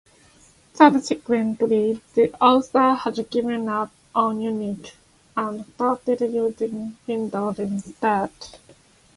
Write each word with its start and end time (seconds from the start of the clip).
Subsequently 0.73 2.01
the 2.15 2.33
author 2.43 2.95
has 2.95 3.19
given 3.29 3.69
up 3.69 3.91
on 4.15 4.39
Unix 4.39 4.93
and 5.37 5.63
started 5.75 6.21
using 6.21 6.97
Windows 7.05 7.59
instead. 7.59 8.31